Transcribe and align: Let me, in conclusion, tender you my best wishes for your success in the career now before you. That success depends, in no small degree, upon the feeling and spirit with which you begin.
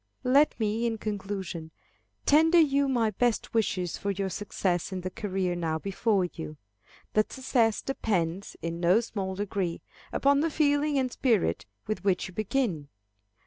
Let 0.23 0.59
me, 0.59 0.87
in 0.87 0.97
conclusion, 0.97 1.69
tender 2.25 2.59
you 2.59 2.89
my 2.89 3.11
best 3.11 3.53
wishes 3.53 3.99
for 3.99 4.09
your 4.09 4.29
success 4.29 4.91
in 4.91 5.01
the 5.01 5.11
career 5.11 5.53
now 5.55 5.77
before 5.77 6.25
you. 6.25 6.57
That 7.13 7.31
success 7.31 7.83
depends, 7.83 8.55
in 8.63 8.79
no 8.79 8.99
small 9.01 9.35
degree, 9.35 9.83
upon 10.11 10.39
the 10.39 10.49
feeling 10.49 10.97
and 10.97 11.11
spirit 11.11 11.67
with 11.85 12.03
which 12.03 12.27
you 12.27 12.33
begin. 12.33 12.89